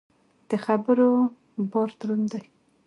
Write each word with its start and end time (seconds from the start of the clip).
د 0.49 0.51
خبرو 0.65 1.09
بار 1.71 1.89
دروند 1.99 2.27
دی. 2.31 2.43